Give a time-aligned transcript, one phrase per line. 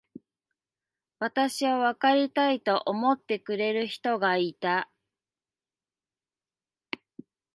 [1.19, 4.89] 私をわかりたいと思ってくれる人がいた。